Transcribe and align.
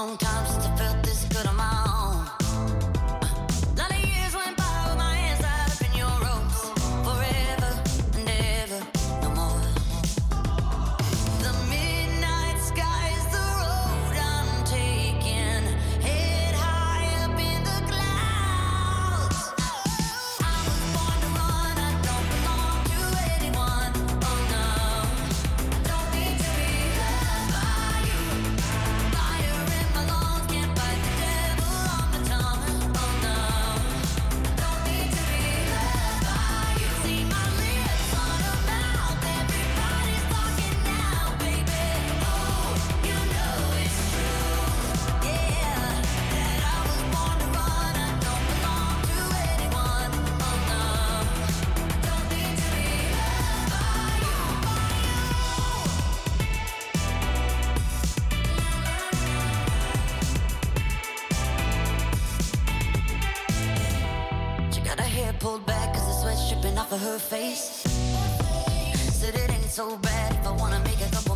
long 0.00 0.16
time. 0.16 0.39
pulled 65.40 65.64
back 65.64 65.94
cause 65.94 66.06
the 66.06 66.12
sweat's 66.20 66.50
dripping 66.50 66.76
off 66.78 66.92
of 66.92 67.00
her 67.00 67.18
face. 67.18 67.82
Said 69.18 69.34
it 69.34 69.50
ain't 69.50 69.70
so 69.70 69.96
bad 69.96 70.32
if 70.34 70.46
I 70.46 70.52
wanna 70.52 70.78
make 70.80 71.00
a 71.00 71.10
couple 71.10 71.29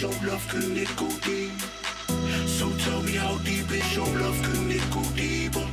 your 0.00 0.10
love? 0.26 0.46
Can 0.48 0.76
it 0.76 0.94
go 0.96 1.08
deep? 1.22 1.52
So 2.46 2.70
tell 2.84 3.02
me 3.02 3.12
how 3.12 3.38
deep 3.38 3.70
is 3.70 3.96
your 3.96 4.06
love? 4.06 4.40
Can 4.42 4.70
it 4.70 4.90
go 4.92 5.02
deeper? 5.14 5.66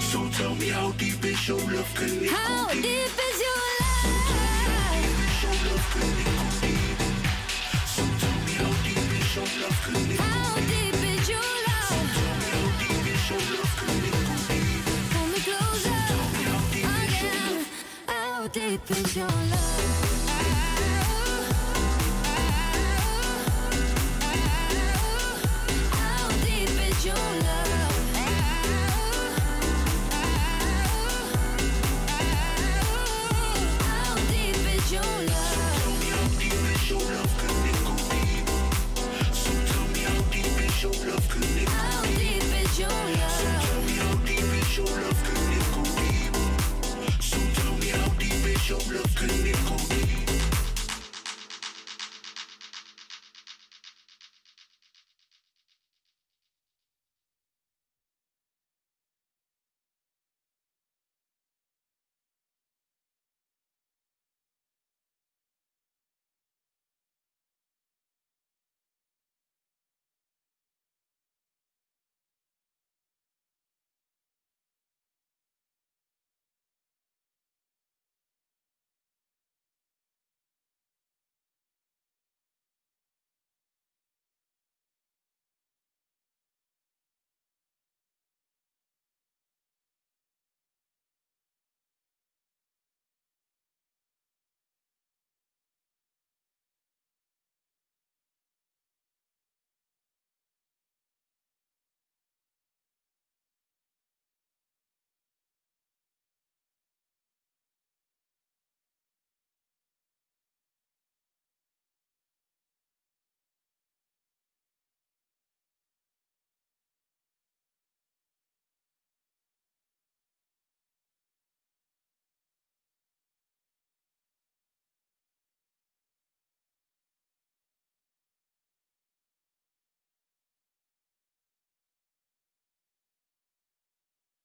So 0.00 0.28
tell 0.30 0.54
me 0.56 0.68
how 0.68 0.90
deep 0.92 1.24
is 1.24 1.48
your 1.48 1.58
love? 1.58 1.94
Can 1.94 2.10
it 2.22 2.30
go 2.30 2.68
deep? 2.72 2.82
deep 2.82 3.18
is 3.28 3.40
your 3.46 3.62
love? 3.80 4.26
So 4.36 4.42
tell 4.60 4.78
me 4.84 4.92
how 5.00 5.12
deep 5.14 5.28
is 5.32 5.44
your 5.56 5.68
love? 5.72 5.86
Can 5.94 6.10
it 6.20 6.26
go? 6.26 6.44
So 7.94 8.02
tell 8.20 8.38
me 8.44 8.52
how 8.60 8.72
deep 8.84 9.10
is 9.16 9.36
your 9.36 9.48
love? 9.62 9.78
Can 9.84 9.96
it 9.96 10.18
go 10.18 10.30
deep? 10.56 10.92
deep 10.92 11.00
is 11.16 11.28
your 11.28 11.48
love? 11.66 11.96
How 12.52 12.66
deep 12.82 13.06
is 13.08 13.24
your 13.30 13.42
love? 13.56 13.72
Can 13.80 13.94
it 14.04 14.16
go? 14.16 14.36
Pull 15.12 15.26
me 15.32 15.40
closer. 15.46 15.96
Again. 16.36 16.92
is 17.04 17.22
your 17.22 17.36
love? 17.46 17.66
How 18.08 18.48
deep 18.48 18.90
is 18.90 19.16
your 19.16 19.28
love? 19.28 19.95